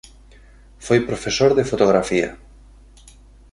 [0.85, 2.29] Foi profesor de fotografía.